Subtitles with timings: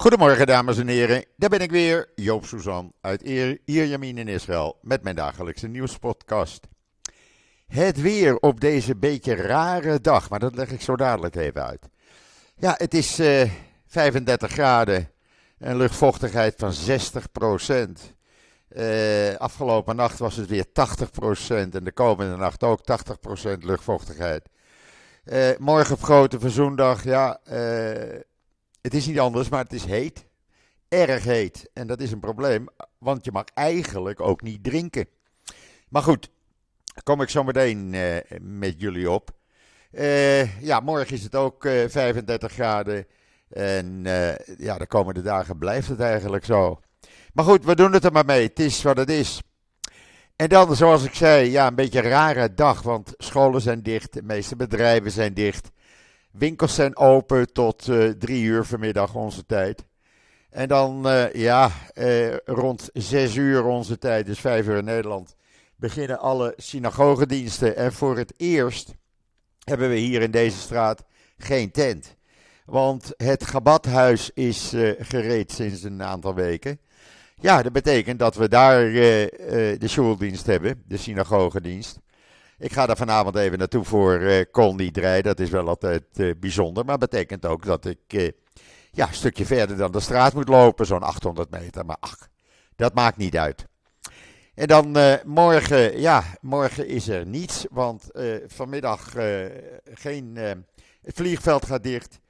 [0.00, 3.22] Goedemorgen dames en heren, daar ben ik weer, Joop Suzan uit
[3.64, 6.66] Ierjamin in Israël met mijn dagelijkse nieuwspodcast.
[7.66, 11.88] Het weer op deze beetje rare dag, maar dat leg ik zo dadelijk even uit.
[12.56, 13.50] Ja, het is uh,
[13.86, 15.10] 35 graden,
[15.58, 18.14] een luchtvochtigheid van 60 procent.
[18.68, 20.70] Uh, afgelopen nacht was het weer 80%
[21.48, 24.48] en de komende nacht ook 80% luchtvochtigheid.
[25.24, 27.40] Uh, morgen op Grote Verzoendag, ja,
[28.82, 30.26] het is niet anders, maar het is heet.
[30.88, 31.70] Erg heet.
[31.72, 32.66] En dat is een probleem,
[32.98, 35.06] want je mag eigenlijk ook niet drinken.
[35.88, 36.30] Maar goed,
[37.02, 37.90] kom ik zo meteen
[38.40, 39.30] met jullie op.
[40.60, 43.06] ja, morgen is het ook 35 graden.
[43.48, 44.02] En
[44.58, 46.80] ja, de komende dagen blijft het eigenlijk zo.
[47.32, 48.46] Maar goed, we doen het er maar mee.
[48.46, 49.40] Het is wat het is.
[50.36, 54.12] En dan, zoals ik zei, ja, een beetje een rare dag, want scholen zijn dicht,
[54.12, 55.70] de meeste bedrijven zijn dicht.
[56.38, 59.84] Winkels zijn open tot uh, drie uur vanmiddag onze tijd.
[60.50, 65.36] En dan, uh, ja, uh, rond zes uur onze tijd, dus vijf uur in Nederland,
[65.76, 67.76] beginnen alle synagogediensten.
[67.76, 68.94] En voor het eerst
[69.64, 71.04] hebben we hier in deze straat
[71.38, 72.16] geen tent.
[72.64, 76.80] Want het Gabathuis is gereed sinds een aantal weken.
[77.40, 78.80] Ja, dat betekent dat we daar
[79.78, 81.98] de schooldienst hebben, de synagogedienst.
[82.58, 85.22] Ik ga daar vanavond even naartoe voor uh, koolniedrij.
[85.22, 86.84] Dat is wel altijd uh, bijzonder.
[86.84, 88.32] Maar betekent ook dat ik
[88.90, 90.86] ja, een stukje verder dan de straat moet lopen.
[90.86, 91.86] Zo'n 800 meter.
[91.86, 92.28] Maar ach,
[92.76, 93.66] dat maakt niet uit.
[94.54, 97.66] En dan morgen, ja, morgen is er niets.
[97.70, 98.08] Want
[98.46, 99.12] vanmiddag
[99.94, 100.36] geen.
[101.02, 102.20] het vliegveld gaat dicht.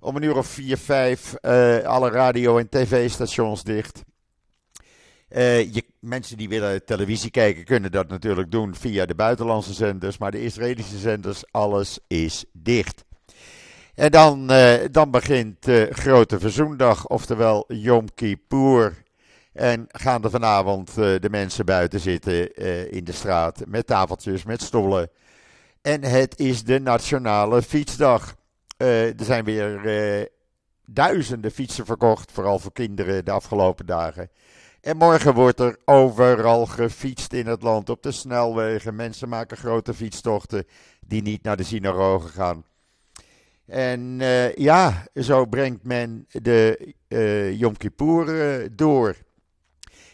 [0.00, 1.36] Om een uur of vier, vijf.
[1.84, 4.02] alle radio- en tv-stations dicht.
[5.30, 10.18] Uh, je, mensen die willen televisie kijken kunnen dat natuurlijk doen via de buitenlandse zenders,
[10.18, 13.04] maar de Israëlische zenders, alles is dicht.
[13.94, 19.02] En dan, uh, dan begint uh, Grote Verzoendag, oftewel Yom Kippur.
[19.52, 22.54] En gaan er vanavond de mensen buiten zitten
[22.90, 25.10] in de straat met tafeltjes, met stoelen.
[25.82, 28.34] En het is de Nationale Fietsdag.
[28.76, 30.28] er zijn weer
[30.86, 34.30] duizenden fietsen verkocht, vooral voor kinderen de afgelopen dagen.
[34.80, 38.94] En morgen wordt er overal gefietst in het land, op de snelwegen.
[38.94, 40.64] Mensen maken grote fietstochten
[41.06, 42.64] die niet naar de synagoge gaan.
[43.66, 49.16] En uh, ja, zo brengt men de uh, Yom Kippur uh, door.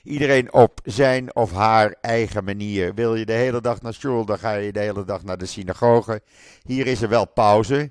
[0.03, 2.95] Iedereen op zijn of haar eigen manier.
[2.95, 5.47] Wil je de hele dag naar school, dan ga je de hele dag naar de
[5.47, 6.23] synagoge.
[6.63, 7.91] Hier is er wel pauze.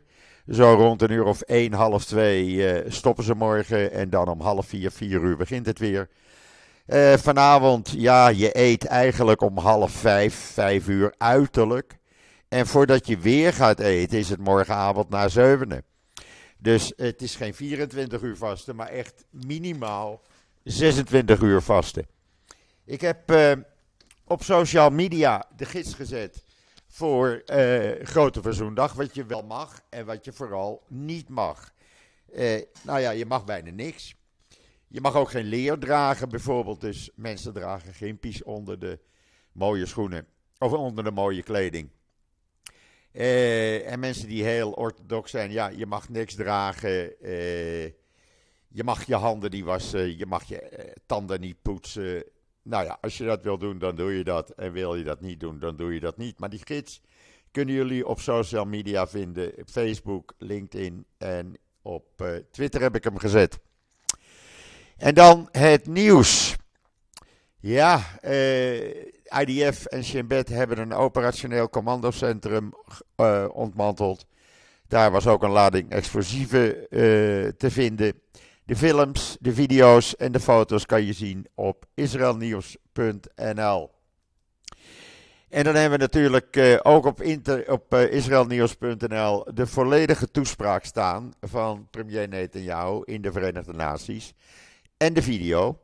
[0.50, 3.92] Zo rond een uur of één, half twee stoppen ze morgen.
[3.92, 6.10] En dan om half vier, vier uur begint het weer.
[6.88, 11.98] Uh, vanavond, ja, je eet eigenlijk om half vijf, vijf uur uiterlijk.
[12.48, 15.84] En voordat je weer gaat eten, is het morgenavond na zevenen.
[16.58, 20.22] Dus het is geen 24 uur vasten, maar echt minimaal
[20.64, 22.08] 26 uur vasten.
[22.86, 23.52] Ik heb uh,
[24.24, 26.44] op social media de gids gezet
[26.88, 28.94] voor uh, Grote Verzoendag.
[28.94, 31.72] Wat je wel mag en wat je vooral niet mag.
[32.82, 34.16] nou ja, je mag bijna niks.
[34.94, 36.82] Je mag ook geen leer dragen, bijvoorbeeld.
[36.82, 39.00] Dus mensen dragen geen pies onder de
[39.52, 40.28] mooie schoenen.
[40.58, 41.90] Of onder de mooie kleding.
[43.14, 47.16] Uh, en mensen die heel orthodox zijn, ja, je mag niks dragen.
[47.22, 47.84] Uh,
[48.68, 50.18] je mag je handen niet wassen.
[50.18, 52.24] Je mag je uh, tanden niet poetsen.
[52.62, 54.50] Nou ja, als je dat wil doen, dan doe je dat.
[54.50, 56.40] En wil je dat niet doen, dan doe je dat niet.
[56.40, 57.02] Maar die gids
[57.52, 59.54] kunnen jullie op social media vinden.
[59.66, 63.60] Facebook, LinkedIn en op Twitter heb ik hem gezet.
[65.04, 66.56] En dan het nieuws.
[67.60, 68.96] Ja, eh,
[69.42, 72.74] IDF en Shin Bet hebben een operationeel commandocentrum
[73.18, 74.26] uh, ontmanteld.
[74.88, 76.86] Daar was ook een lading explosieven uh,
[77.48, 78.14] te vinden.
[78.66, 83.92] De films, de video's en de foto's kan je zien op israelnieuws.nl.
[85.50, 87.24] En dan hebben we natuurlijk ook op,
[87.68, 94.34] op israelnieuws.nl de volledige toespraak staan van premier Netanyahu in de Verenigde Naties
[95.04, 95.80] en de video.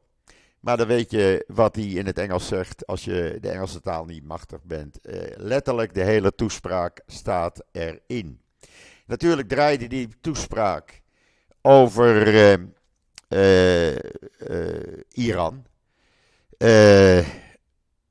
[0.59, 4.05] Maar dan weet je wat hij in het Engels zegt als je de Engelse taal
[4.05, 4.99] niet machtig bent.
[5.03, 8.41] Uh, letterlijk, de hele toespraak staat erin.
[9.05, 11.01] Natuurlijk draaide die toespraak
[11.61, 12.67] over uh,
[13.29, 13.97] uh,
[15.11, 15.65] Iran.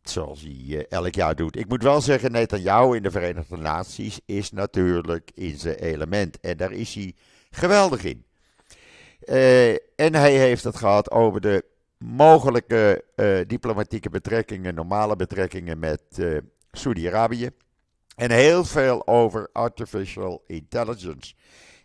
[0.03, 1.57] zoals hij elk jaar doet.
[1.57, 6.41] Ik moet wel zeggen, Netanyahu in de Verenigde Naties is natuurlijk in zijn element.
[6.41, 7.15] En daar is hij
[7.51, 8.25] geweldig in.
[9.29, 11.65] Uh, en hij heeft het gehad over de
[11.99, 16.39] mogelijke uh, diplomatieke betrekkingen, normale betrekkingen met uh,
[16.73, 17.51] Saudi-Arabië.
[18.17, 21.35] En heel veel over artificial intelligence.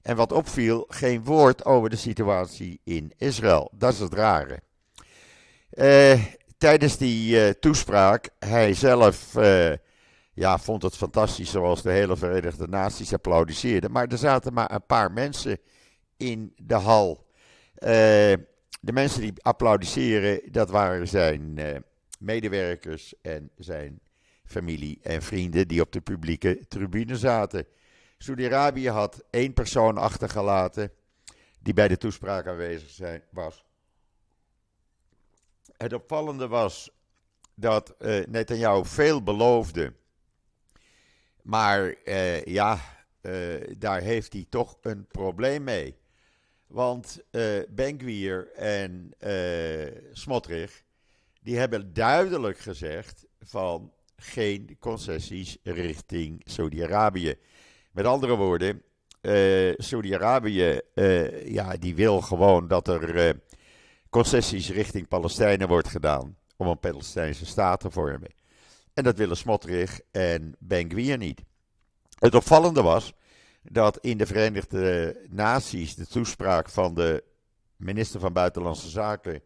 [0.02, 3.72] En wat opviel, geen woord over de situatie in Israël.
[3.74, 4.60] Dat is het rare.
[6.58, 9.36] Tijdens die toespraak, hij zelf
[10.34, 13.92] ja, vond het fantastisch zoals de hele Verenigde Naties applaudisseerden.
[13.92, 15.58] Maar er zaten maar een paar mensen
[16.18, 17.26] in de hal.
[18.82, 21.60] De mensen die applaudisseren, dat waren zijn
[22.20, 24.00] medewerkers en zijn
[24.46, 27.66] familie en vrienden die op de publieke tribune zaten.
[28.18, 30.92] Saudi-Arabië had één persoon achtergelaten
[31.60, 33.66] die bij de toespraak aanwezig zijn, was.
[35.78, 36.92] Het opvallende was
[37.56, 39.94] dat uh, Netanyahu veel beloofde.
[41.42, 41.96] Maar
[42.46, 42.80] ja,
[43.78, 45.98] daar heeft hij toch een probleem mee.
[46.74, 47.60] Want uh,
[48.56, 49.14] en
[50.12, 50.84] Smotrich,
[51.42, 57.36] die hebben duidelijk gezegd van geen concessies richting Saudi-Arabië.
[57.92, 58.82] Met andere woorden,
[59.22, 63.34] uh, Saudi-Arabië uh, ja, die wil gewoon dat er uh,
[64.10, 68.34] concessies richting Palestijnen wordt gedaan om een Palestijnse staat te vormen.
[68.94, 71.42] En dat willen Smotrich en Ben niet.
[72.20, 73.14] Het opvallende was
[73.64, 77.24] dat in de Verenigde Naties de toespraak van de
[77.76, 79.42] minister van Buitenlandse Zaken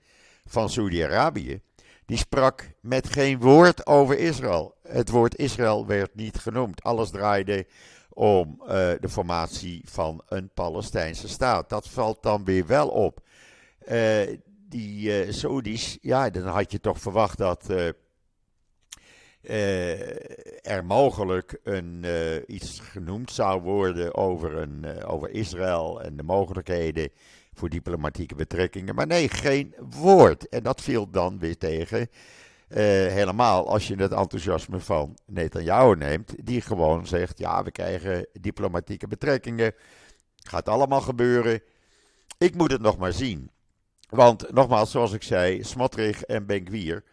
[0.45, 1.61] van Saudi-Arabië
[2.07, 4.75] die sprak met geen woord over Israël.
[4.83, 6.83] Het woord Israël werd niet genoemd.
[6.83, 7.67] Alles draaide
[8.09, 8.67] om uh,
[8.99, 11.69] de formatie van een Palestijnse staat.
[11.69, 13.19] Dat valt dan weer wel op.
[13.91, 14.37] Uh,
[14.69, 17.69] die uh, Saudis, ja, dan had je toch verwacht dat
[20.61, 22.05] er mogelijk een,
[22.47, 27.09] iets genoemd zou worden over, een, over Israël en de mogelijkheden
[27.57, 28.95] voor diplomatieke betrekkingen.
[28.95, 30.49] Maar nee, geen woord.
[30.49, 31.99] En dat viel dan weer tegen.
[32.69, 38.27] Uh, helemaal als je het enthousiasme van Netanyahu neemt, die gewoon zegt: ja, we krijgen
[38.41, 39.73] diplomatieke betrekkingen.
[40.35, 41.61] Gaat allemaal gebeuren.
[42.37, 43.51] Ik moet het nog maar zien.
[44.09, 47.03] Want nogmaals, zoals ik zei, Smotrich en Benkwier,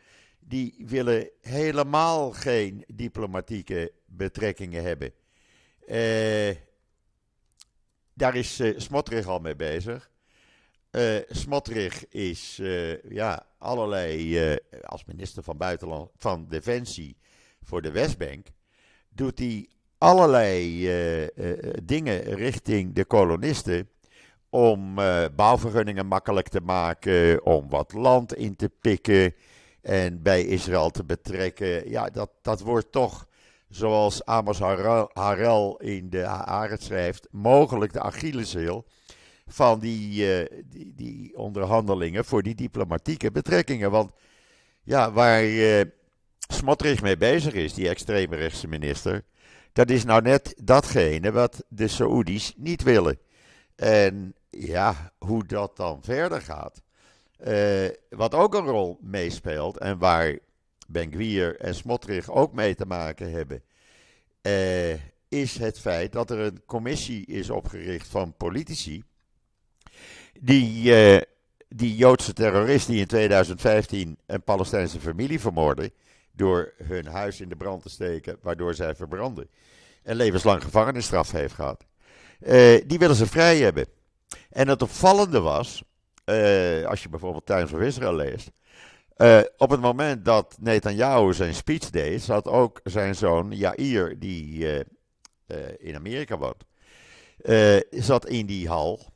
[0.49, 5.13] die willen helemaal geen diplomatieke betrekkingen hebben.
[5.89, 6.57] Uh,
[8.15, 10.11] daar is uh, Smotrich al mee bezig.
[10.91, 12.61] Uh, Smotrich is
[13.09, 14.39] ja, allerlei,
[14.83, 17.17] als minister van, Buitenland, van Defensie
[17.63, 18.47] voor de Westbank,
[19.09, 19.69] doet hij
[19.99, 20.89] allerlei
[21.83, 23.89] dingen richting de kolonisten
[24.49, 24.95] om
[25.37, 29.35] bouwvergunningen makkelijk te maken, om wat land in te pikken
[29.85, 31.91] en bij Israël te betrekken.
[31.91, 33.27] Ja, dat, dat wordt toch,
[33.69, 34.59] zoals Amos
[35.13, 38.85] Harel in de Haaret schrijft, mogelijk de Achilleshiel
[39.47, 43.91] van die, uh, die, die, onderhandelingen voor die diplomatieke betrekkingen.
[43.91, 44.11] Want
[44.83, 45.81] ja, waar uh,
[46.49, 49.25] Smotrich mee bezig is, die extreemrechtse minister,
[49.73, 53.19] dat is nou net datgene wat de Saoedi's niet willen.
[53.77, 56.83] En ja, hoe dat dan verder gaat.
[57.47, 60.39] Uh, wat ook een rol meespeelt en waar
[60.87, 63.63] Ben en Smotrich ook mee te maken hebben,
[65.29, 69.05] is het feit dat er een commissie is opgericht van politici
[70.41, 71.21] die, uh,
[71.69, 75.93] die Joodse terrorist die in 2015 een Palestijnse familie vermoordde.
[76.37, 79.49] door hun huis in de brand te steken, waardoor zij verbranden.
[80.03, 81.85] en levenslang gevangenisstraf heeft gehad.
[82.87, 83.87] Die willen ze vrij hebben.
[84.51, 85.83] En het opvallende was,
[86.25, 88.51] uh, als je bijvoorbeeld Times of Israel leest.
[89.57, 94.67] op het moment dat Netanyahu zijn speech deed, zat ook zijn zoon Jair, die
[95.79, 96.65] in Amerika woont,
[97.91, 99.13] zat in die hal.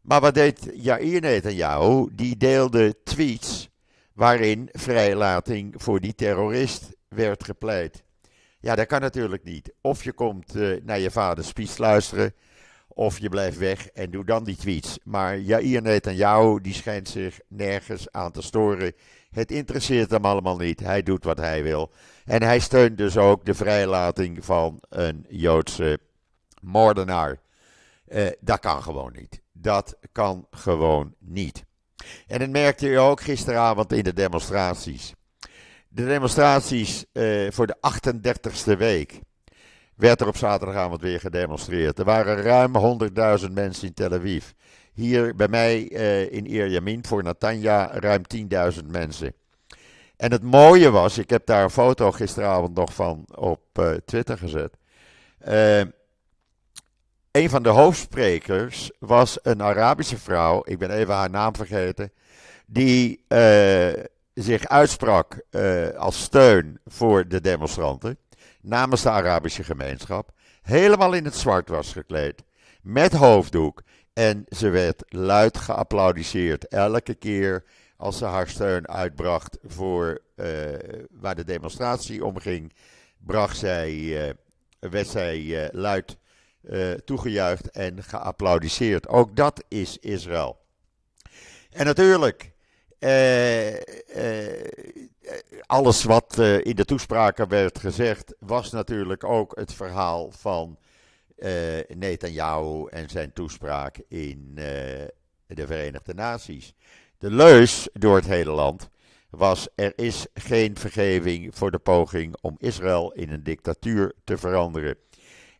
[0.00, 2.08] Maar wat deed Jair Netanyahu?
[2.12, 3.68] Die deelde tweets
[4.12, 8.04] waarin vrijlating voor die terrorist werd gepleit.
[8.60, 9.72] Ja, dat kan natuurlijk niet.
[9.80, 12.34] Of je komt naar je vaders speech luisteren,
[12.96, 14.98] of je blijft weg en doe dan die tweets.
[15.04, 18.92] Maar Jair Netanyahu, die schijnt zich nergens aan te storen.
[19.30, 20.80] Het interesseert hem allemaal niet.
[20.80, 21.92] Hij doet wat hij wil.
[22.24, 25.98] En hij steunt dus ook de vrijlating van een Joodse
[26.60, 27.40] moordenaar.
[28.08, 29.40] Uh, dat kan gewoon niet.
[29.52, 31.64] Dat kan gewoon niet.
[32.26, 35.14] En dat merkte je ook gisteravond in de demonstraties.
[35.88, 39.20] De demonstraties uh, voor de 38ste week
[39.96, 41.98] werd er op zaterdagavond weer gedemonstreerd.
[41.98, 43.00] Er waren ruim
[43.40, 44.44] 100.000 mensen in Tel Aviv.
[44.92, 48.22] Hier bij mij uh, in Ierjamin voor Natanja ruim
[48.74, 49.34] 10.000 mensen.
[50.16, 54.38] En het mooie was, ik heb daar een foto gisteravond nog van op uh, Twitter
[54.38, 54.76] gezet.
[57.36, 62.12] Een van de hoofdsprekers was een Arabische vrouw, ik ben even haar naam vergeten,
[62.66, 63.88] die uh,
[64.34, 68.18] zich uitsprak uh, als steun voor de demonstranten
[68.66, 70.30] namens de Arabische gemeenschap.
[70.62, 72.44] Helemaal in het zwart was gekleed.
[72.82, 73.82] met hoofddoek.
[74.12, 77.64] En ze werd luid geapplaudiseerd elke keer
[77.96, 80.46] als ze haar steun uitbracht voor uh,
[81.10, 82.72] waar de demonstratie om ging,
[83.18, 84.32] bracht zij, uh,
[84.78, 86.16] werd zij uh, luid
[87.04, 89.08] toegejuicht en geapplaudiseerd.
[89.08, 90.58] Ook dat is Israël.
[91.70, 92.52] En natuurlijk,
[95.66, 100.78] alles wat in de toespraken werd gezegd, was natuurlijk ook het verhaal van
[101.88, 104.52] Netanyahu en zijn toespraak in
[105.46, 106.74] de Verenigde Naties.
[107.18, 108.90] De leus door het hele land
[109.30, 114.96] was: er is geen vergeving voor de poging om Israël in een dictatuur te veranderen.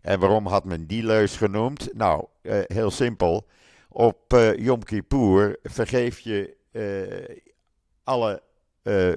[0.00, 1.88] En waarom had men die leus genoemd?
[1.94, 3.46] Nou, uh, heel simpel.
[3.88, 6.65] Op uh, Yom Kippur vergeef je uh,
[8.04, 8.42] alle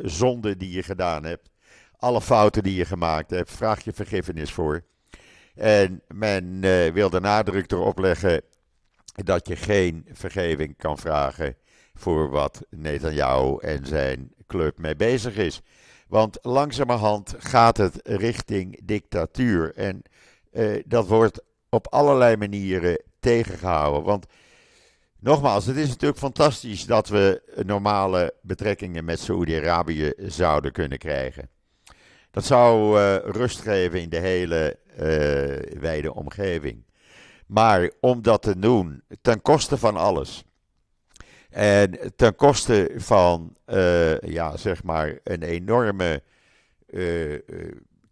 [0.01, 1.49] zonden die je gedaan hebt,
[1.97, 4.83] alle fouten die je gemaakt hebt, vraag je vergiffenis voor.
[5.55, 6.59] En men
[6.93, 8.41] wil de nadruk erop leggen
[9.15, 11.55] dat je geen vergeving kan vragen
[11.93, 15.61] voor wat Netanyahu en zijn club mee bezig is.
[16.07, 19.75] Want langzamerhand gaat het richting dictatuur.
[19.75, 20.01] En
[20.51, 24.03] eh, dat wordt op allerlei manieren tegengehouden.
[24.03, 24.25] Want
[25.19, 31.49] nogmaals, het is natuurlijk fantastisch dat we normale betrekkingen met Saoedi-Arabië zouden kunnen krijgen.
[32.31, 36.83] Dat zou uh, rust geven in de hele uh, wijde omgeving.
[37.45, 40.43] Maar om dat te doen, ten koste van alles,
[41.49, 46.23] en ten koste van, uh, ja, zeg maar, een enorme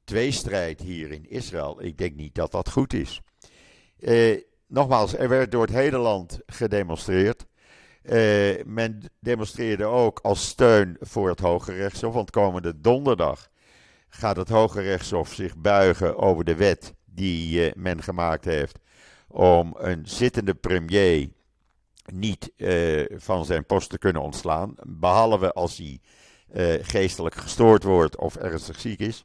[0.03, 1.83] tweestrijd hier in Israël.
[1.83, 3.21] Ik denk niet dat dat goed is.
[4.67, 7.45] Nogmaals, er werd door het hele land gedemonstreerd.
[8.65, 12.13] men demonstreerde ook als steun voor het Hoge Rechtshof.
[12.13, 13.49] Want komende donderdag
[14.09, 18.79] gaat het Hoge Rechtshof zich buigen over de wet die men gemaakt heeft
[19.27, 21.29] om een zittende premier
[22.13, 24.75] niet uh, van zijn post te kunnen ontslaan.
[24.87, 25.99] Behalve als hij
[26.81, 29.23] geestelijk gestoord wordt of ernstig ziek is.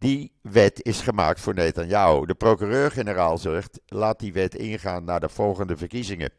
[0.00, 2.26] Die wet is gemaakt voor Netanyahu.
[2.26, 6.30] De procureur-generaal zegt: laat die wet ingaan naar de volgende verkiezingen.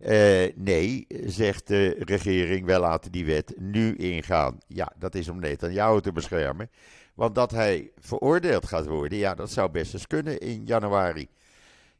[0.00, 4.58] Uh, nee, zegt de regering, wij laten die wet nu ingaan.
[4.66, 6.70] Ja, dat is om Netanyahu te beschermen.
[7.14, 11.28] Want dat hij veroordeeld gaat worden, ja, dat zou best eens kunnen in januari.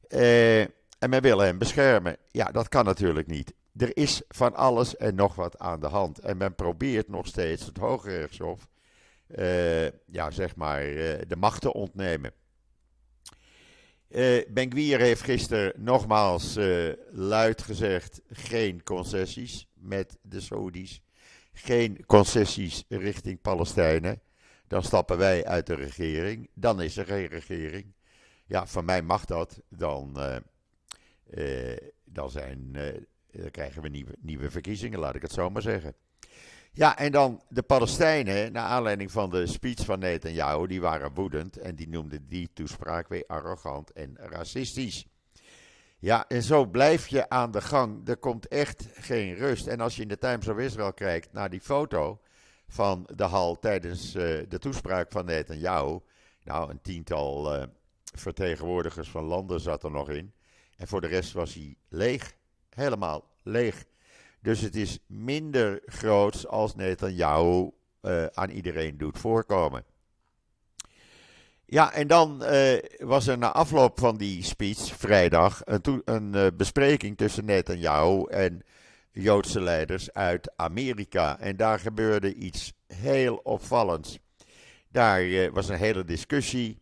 [0.08, 0.60] Uh,
[0.98, 2.16] en men wil hem beschermen.
[2.30, 3.54] Ja, dat kan natuurlijk niet.
[3.76, 6.18] Er is van alles en nog wat aan de hand.
[6.18, 8.68] En men probeert nog steeds het Hoge Rechtshof,
[10.06, 12.32] ja, zeg maar, uh, de macht te ontnemen.
[14.08, 16.56] Uh, ben Gwier heeft gisteren nogmaals
[17.10, 21.02] luid gezegd: geen concessies met de Saudis.
[21.52, 24.20] Geen concessies richting Palestijnen.
[24.66, 26.50] Dan stappen wij uit de regering.
[26.54, 27.94] Dan is er geen regering.
[28.46, 29.60] Ja, van mij mag dat.
[29.68, 30.18] Dan
[32.04, 32.72] dan, zijn,
[33.30, 35.94] dan krijgen we nieuwe, nieuwe verkiezingen, laat ik het zo maar zeggen.
[36.78, 41.56] Ja, en dan de Palestijnen, naar aanleiding van de speech van Netanyahu, die waren woedend
[41.56, 45.06] en die noemden die toespraak weer arrogant en racistisch.
[45.98, 48.08] Ja, en zo blijf je aan de gang.
[48.08, 49.66] Er komt echt geen rust.
[49.66, 52.20] En als je in de Times of Israel kijkt naar die foto
[52.68, 55.98] van de hal tijdens uh, de toespraak van Netanyahu.
[56.44, 57.62] Nou, een tiental uh,
[58.14, 60.32] vertegenwoordigers van landen zat er nog in.
[60.76, 62.34] En voor de rest was hij leeg.
[62.70, 63.84] Helemaal leeg.
[64.40, 67.70] Dus het is minder groot als Netanyahu
[68.02, 69.84] uh, aan iedereen doet voorkomen.
[71.64, 76.46] Ja, en dan uh, was er na afloop van die speech vrijdag een, een uh,
[76.56, 78.62] bespreking tussen Netanyahu en
[79.12, 81.38] Joodse leiders uit Amerika.
[81.38, 84.18] En daar gebeurde iets heel opvallends.
[84.88, 86.78] Daar was een hele discussie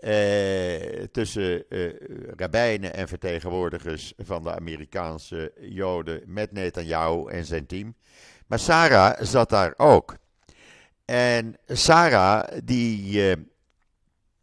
[0.00, 1.92] eh, tussen eh,
[2.36, 7.94] rabbijnen en vertegenwoordigers van de Amerikaanse Joden met Netanyahu en zijn team.
[8.46, 10.16] Maar Sarah zat daar ook.
[11.04, 13.36] En Sarah, die, eh,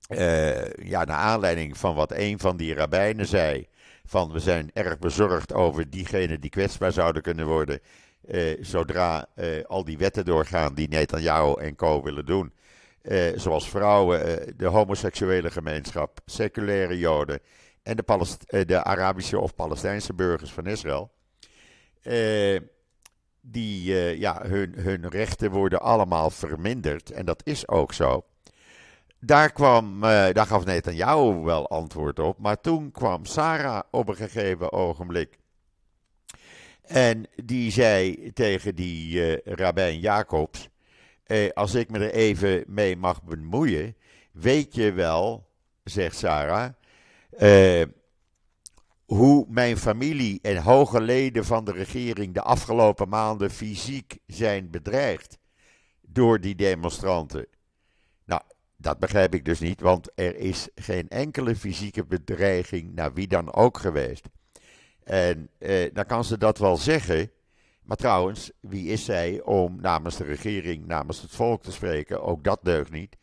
[0.08, 3.68] eh, ja, naar aanleiding van wat een van die rabbijnen zei,
[4.06, 7.80] van we zijn erg bezorgd over diegenen die kwetsbaar zouden kunnen worden,
[8.28, 12.54] eh, zodra eh, al die wetten doorgaan die Netanyahu en co willen doen
[13.08, 17.40] eh, zoals vrouwen, eh, de homoseksuele gemeenschap, seculaire Joden
[17.84, 21.12] en de, Palest eh, de Arabische of Palestijnse burgers van Israël.
[23.42, 28.26] Die, ja, hun, hun rechten worden allemaal verminderd en dat is ook zo.
[29.20, 34.72] Daar, kwam, daar gaf Netanyahu wel antwoord op, maar toen kwam Sarah op een gegeven
[34.72, 35.38] ogenblik.
[36.82, 40.70] En die zei tegen die rabbijn Jacobs:
[41.28, 43.96] eh, als ik me er even mee mag bemoeien,
[44.32, 45.50] weet je wel,
[45.84, 46.74] zegt Sarah,
[47.30, 47.86] eh,
[49.06, 55.38] hoe mijn familie en hoge leden van de regering de afgelopen maanden fysiek zijn bedreigd
[56.02, 57.46] door die demonstranten.
[58.26, 58.42] Nou,
[58.78, 63.54] dat begrijp ik dus niet, want er is geen enkele fysieke bedreiging naar wie dan
[63.54, 64.28] ook geweest.
[65.04, 67.32] En eh, dan kan ze dat wel zeggen,
[67.88, 72.24] maar trouwens, wie is zij om namens de regering, namens het volk te spreken?
[72.24, 73.18] Ook dat deugt niet.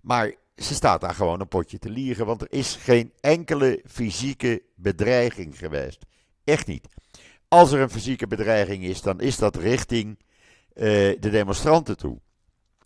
[0.00, 4.62] Maar ze staat daar gewoon een potje te liegen, want er is geen enkele fysieke
[4.74, 6.04] bedreiging geweest.
[6.44, 6.88] Echt niet.
[7.48, 10.84] Als er een fysieke bedreiging is, dan is dat richting uh,
[11.20, 12.18] de demonstranten toe.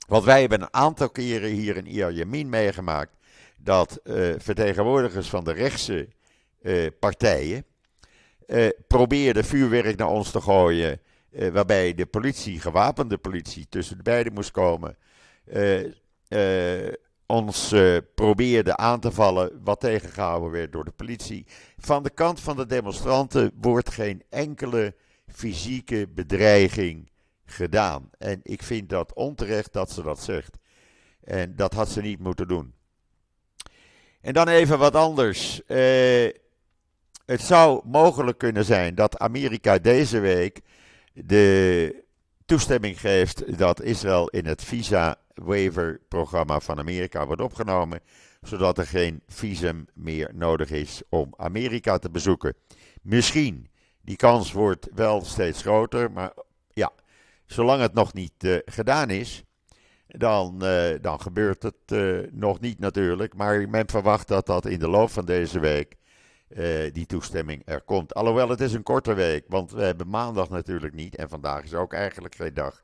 [0.08, 3.16] Want wij hebben een aantal keren hier in Ierjemien meegemaakt
[3.56, 6.08] dat uh, vertegenwoordigers van de rechtse
[6.62, 7.64] uh, partijen
[8.86, 14.50] probeerden vuurwerk naar ons te gooien, waarbij de politie, gewapende politie, tussen de beiden moest
[14.50, 14.96] komen
[17.30, 21.46] ons uh, probeerde aan te vallen, wat tegengehouden werd door de politie.
[21.78, 24.94] Van de kant van de demonstranten wordt geen enkele
[25.26, 27.10] fysieke bedreiging
[27.44, 28.10] gedaan.
[28.18, 30.58] En ik vind dat onterecht dat ze dat zegt.
[31.24, 32.74] En dat had ze niet moeten doen.
[34.20, 35.62] En dan even wat anders.
[37.26, 40.60] Het zou mogelijk kunnen zijn dat Amerika deze week
[41.24, 42.04] de
[42.44, 48.00] toestemming geeft dat Israël in het visa waiver programma van Amerika wordt opgenomen,
[48.40, 52.54] zodat er geen visum meer nodig is om Amerika te bezoeken.
[53.02, 56.32] Misschien, die kans wordt wel steeds groter, maar
[56.72, 56.90] ja,
[57.46, 59.44] zolang het nog niet uh, gedaan is,
[60.06, 63.34] dan, uh, dan gebeurt het uh, nog niet natuurlijk.
[63.34, 65.96] Maar men verwacht dat dat in de loop van deze week
[66.92, 68.14] die toestemming er komt.
[68.14, 71.74] Alhoewel het is een korte week, want we hebben maandag natuurlijk niet en vandaag is
[71.74, 72.82] ook eigenlijk geen dag.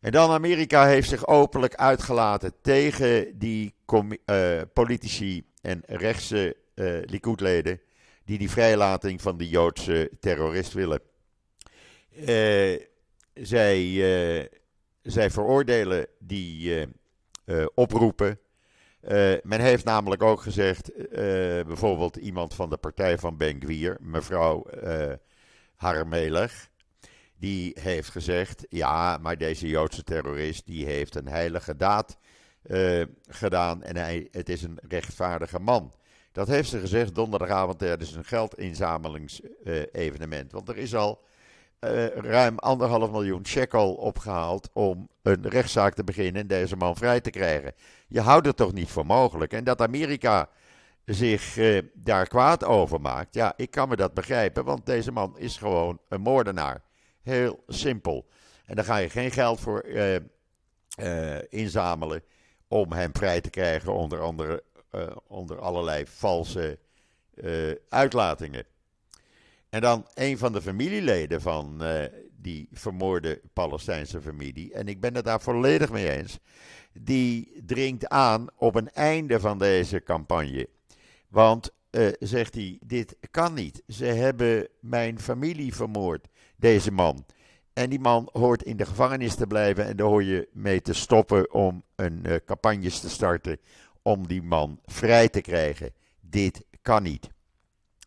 [0.00, 7.80] En dan Amerika heeft zich openlijk uitgelaten tegen die uh, politici en rechtse uh, Likud-leden
[8.24, 11.00] die die vrijlating van de Joodse terrorist willen.
[13.34, 13.92] Zij,
[15.02, 16.86] zij veroordelen die
[17.74, 18.38] oproepen.
[19.42, 20.90] Men heeft namelijk ook gezegd,
[21.66, 24.66] bijvoorbeeld iemand van de partij van Ben Gwier, mevrouw
[25.76, 26.68] Harmeler,
[27.38, 32.18] die heeft gezegd: ja, maar deze Joodse terrorist die heeft een heilige daad
[32.66, 35.92] uh, gedaan en hij, het is een rechtvaardige man.
[36.32, 40.46] Dat heeft ze gezegd donderdagavond tijdens een geldinzamelingsevenement.
[40.46, 41.24] Uh, Want er is al
[41.80, 47.20] uh, ruim anderhalf miljoen shekel opgehaald om een rechtszaak te beginnen en deze man vrij
[47.20, 47.72] te krijgen.
[48.08, 49.52] Je houdt het toch niet voor mogelijk?
[49.52, 50.48] En dat Amerika
[51.04, 51.58] zich
[51.94, 56.00] daar kwaad over maakt, ja, ik kan me dat begrijpen, want deze man is gewoon
[56.08, 56.82] een moordenaar.
[57.22, 58.26] Heel simpel.
[58.66, 60.16] En daar ga je geen geld voor uh,
[61.48, 62.22] inzamelen
[62.68, 64.62] om hem vrij te krijgen onder andere
[65.26, 66.78] onder allerlei valse
[67.88, 68.64] uitlatingen.
[69.70, 71.82] En dan een van de familieleden van
[72.36, 76.38] die vermoorde Palestijnse familie, en ik ben het daar volledig mee eens,
[76.92, 80.68] die dringt aan op een einde van deze campagne.
[81.28, 81.70] Want,
[82.18, 83.82] zegt hij, dit kan niet.
[83.86, 87.24] Ze hebben mijn familie vermoord deze man.
[87.78, 90.92] En die man hoort in de gevangenis te blijven en daar hoor je mee te
[90.92, 93.58] stoppen om een uh, campagne te starten
[94.02, 95.92] om die man vrij te krijgen.
[96.20, 97.28] Dit kan niet.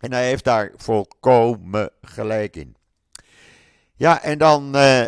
[0.02, 2.76] En hij heeft daar volkomen gelijk in.
[3.94, 5.06] Ja, en dan uh,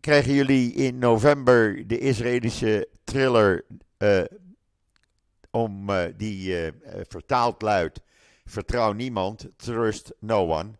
[0.00, 3.64] krijgen jullie in november de Israëlische thriller
[3.98, 4.22] uh,
[5.50, 6.72] om, die
[7.08, 8.00] vertaald luidt
[8.44, 10.70] Vertrouw niemand, trust no one.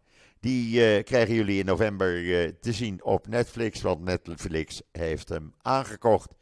[0.40, 2.12] Die krijgen jullie in november
[2.61, 6.35] te zien op Netflix, want Netflix heeft hem aangekocht.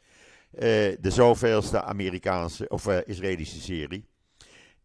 [0.51, 4.05] De zoveelste Amerikaanse of Israëlische serie.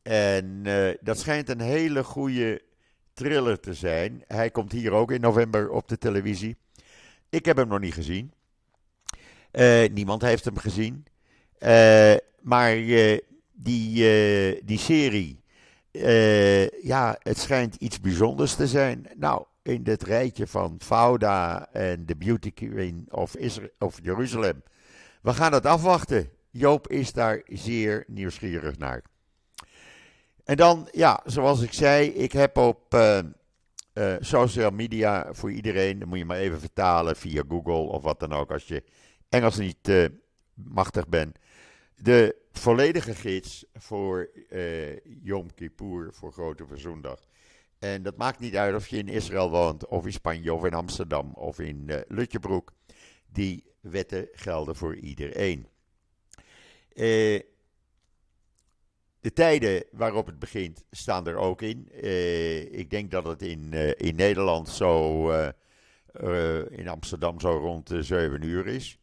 [0.09, 0.62] En
[1.01, 2.62] dat schijnt een hele goede
[3.12, 4.25] thriller te zijn.
[4.27, 6.57] Hij komt hier ook in november op de televisie.
[7.29, 8.33] Ik heb hem nog niet gezien.
[9.92, 11.05] niemand heeft hem gezien.
[12.40, 12.75] maar
[13.53, 15.45] die, die serie
[16.83, 19.07] ja, het schijnt iets bijzonders te zijn.
[19.16, 23.35] Nou, in dit rijtje van Fauda en de Beauty Queen of,
[23.79, 24.62] of Jeruzalem.
[25.23, 26.31] We gaan het afwachten.
[26.51, 29.03] Joop is daar zeer nieuwsgierig naar.
[30.46, 33.18] En dan, ja, zoals ik zei, ik heb op uh,
[33.94, 38.20] uh, social media voor iedereen, dan moet je maar even vertalen via Google of wat
[38.20, 38.82] dan ook, als je
[39.28, 40.11] Engels niet
[40.54, 41.38] machtig bent.
[41.96, 44.30] De volledige gids voor
[45.22, 47.20] Yom Kippur, voor Grote Verzoendag.
[47.78, 50.74] En dat maakt niet uit of je in Israël woont, of in Spanje, of in
[50.74, 52.72] Amsterdam, of in Lutjebroek.
[53.32, 55.66] Die wetten gelden voor iedereen.
[56.94, 57.40] Uh,
[59.27, 61.89] de tijden waarop het begint staan er ook in.
[62.79, 65.31] ik denk dat het in, in Nederland zo,
[66.71, 68.99] in Amsterdam zo rond de 7 uur is.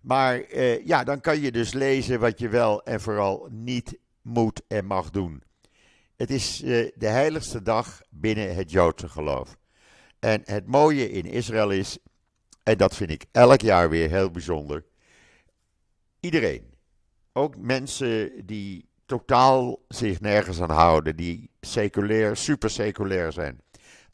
[0.00, 4.84] Maar ja, dan kan je dus lezen wat je wel en vooral niet moet en
[4.84, 5.42] mag doen.
[6.16, 6.58] Het is
[6.94, 9.56] de heiligste dag binnen het Joodse geloof.
[10.18, 11.98] En het mooie in Israël is,
[12.62, 14.84] en dat vind ik elk jaar weer heel bijzonder.
[16.20, 16.74] Iedereen,
[17.32, 23.60] ook mensen die totaal zich nergens aan houden, die seculair, super seculair zijn.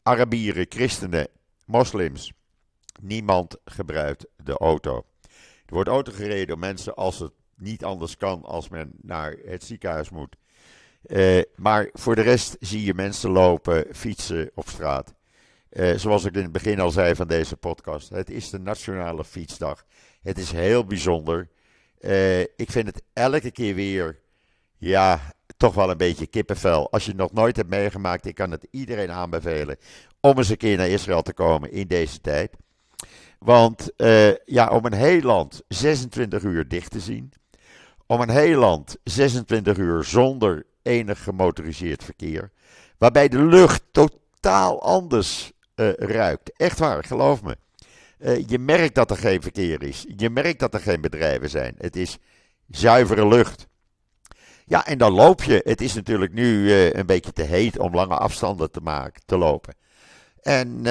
[0.03, 1.27] Arabieren, christenen,
[1.65, 2.33] moslims.
[3.01, 5.05] Niemand gebruikt de auto.
[5.65, 9.63] Er wordt auto gereden door mensen als het niet anders kan als men naar het
[9.63, 10.35] ziekenhuis moet.
[11.05, 15.13] Uh, maar voor de rest zie je mensen lopen, fietsen op straat.
[15.69, 18.09] Uh, zoals ik in het begin al zei van deze podcast.
[18.09, 19.85] Het is de Nationale Fietsdag.
[20.21, 21.49] Het is heel bijzonder.
[21.99, 24.19] Uh, ik vind het elke keer weer,
[24.83, 26.91] ja, toch wel een beetje kippenvel.
[26.91, 29.77] Als je het nog nooit hebt meegemaakt, ik kan het iedereen aanbevelen
[30.19, 32.55] om eens een keer naar Israël te komen in deze tijd.
[33.39, 37.33] Want uh, ja, om een heel land 26 uur dicht te zien.
[38.07, 42.51] Om een heel land 26 uur zonder enig gemotoriseerd verkeer.
[42.97, 46.51] Waarbij de lucht totaal anders uh, ruikt.
[46.57, 47.57] Echt waar, geloof me.
[48.19, 50.05] Uh, je merkt dat er geen verkeer is.
[50.15, 51.75] Je merkt dat er geen bedrijven zijn.
[51.77, 52.17] Het is
[52.67, 53.67] zuivere lucht.
[54.73, 55.61] Ja, en dan loop je.
[55.63, 59.37] Het is natuurlijk nu uh, een beetje te heet om lange afstanden te maken, te
[59.37, 59.75] lopen.
[60.41, 60.81] En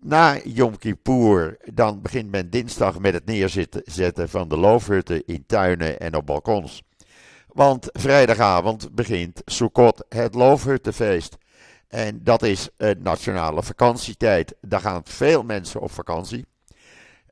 [0.00, 6.00] na Yom Kippur, dan begint men dinsdag met het neerzetten van de loofhutten in tuinen
[6.00, 6.82] en op balkons.
[7.46, 11.36] Want vrijdagavond begint Sukkot, het loofhuttenfeest.
[11.88, 14.54] En dat is een nationale vakantietijd.
[14.60, 16.46] Daar gaan veel mensen op vakantie.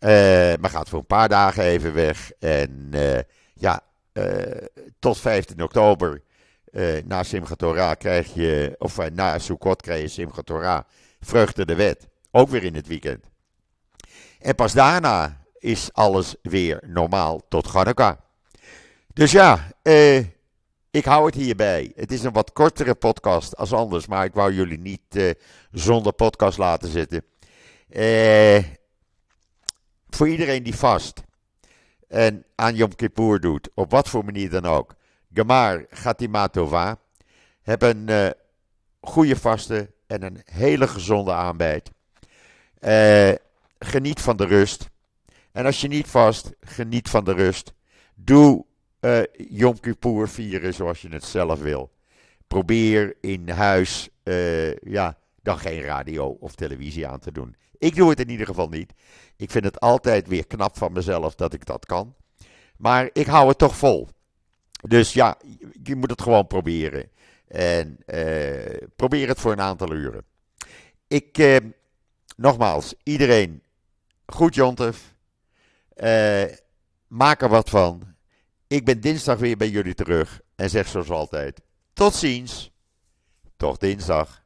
[0.01, 0.11] Uh,
[0.61, 2.33] maar gaat voor een paar dagen even weg.
[2.39, 2.91] En
[3.55, 3.83] ja,
[4.99, 6.23] tot 15 oktober
[7.05, 10.83] na Simchat Torah krijg je, of na Sukkot krijg je Simchat Torah,
[11.21, 12.07] vreugde de wet.
[12.31, 13.25] Ook weer in het weekend.
[14.41, 18.17] En pas daarna is alles weer normaal tot Hanukkah.
[19.13, 20.25] Dus ja, eh
[20.91, 21.93] ik hou het hierbij.
[21.95, 25.37] Het is een wat kortere podcast als anders, maar ik wou jullie niet
[25.73, 27.25] zonder podcast laten zitten.
[30.11, 31.23] Voor iedereen die vast
[32.09, 34.95] en aan Yom Kippur doet, op wat voor manier dan ook.
[35.33, 36.99] Gemar Gatima Tova.
[37.63, 38.29] Heb een uh,
[39.01, 41.91] goede vaste en een hele gezonde aanbijt.
[43.79, 44.89] geniet van de rust.
[45.53, 47.73] En als je niet vast, geniet van de rust.
[48.15, 48.65] Doe
[49.01, 51.93] uh, Yom Kippur vieren zoals je het zelf wil.
[52.47, 54.09] Probeer in huis
[54.83, 57.57] ja, dan geen radio of televisie aan te doen.
[57.79, 58.93] Ik doe het in ieder geval niet.
[59.37, 62.15] Ik vind het altijd weer knap van mezelf dat ik dat kan.
[62.77, 64.09] Maar ik hou het toch vol.
[64.89, 65.39] Dus ja,
[65.83, 67.11] je moet het gewoon proberen.
[67.49, 70.25] En uh, probeer het voor een aantal uren.
[71.09, 71.57] Ik, uh,
[72.37, 73.63] nogmaals, iedereen
[74.27, 75.15] goed Jontef.
[75.97, 76.45] Uh,
[77.07, 78.15] maak er wat van.
[78.67, 81.61] Ik ben dinsdag weer bij jullie terug en zeg zoals altijd:
[81.93, 82.71] tot ziens.
[83.57, 84.44] Tot dinsdag.